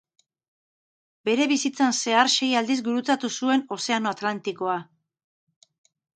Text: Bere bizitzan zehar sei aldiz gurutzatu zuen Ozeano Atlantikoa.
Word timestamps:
Bere 1.29 1.45
bizitzan 1.51 1.93
zehar 2.05 2.31
sei 2.37 2.49
aldiz 2.63 2.79
gurutzatu 2.89 3.31
zuen 3.35 3.63
Ozeano 3.77 4.15
Atlantikoa. 4.17 4.81